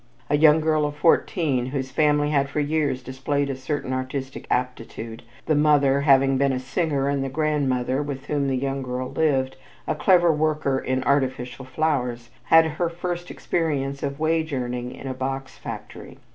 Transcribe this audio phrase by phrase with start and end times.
[0.31, 5.21] A young girl of fourteen whose family had for years displayed a certain artistic aptitude,
[5.45, 9.57] the mother having been a singer and the grandmother, with whom the young girl lived,
[9.87, 15.13] a clever worker in artificial flowers, had her first experience of wage earning in a
[15.13, 16.17] box factory.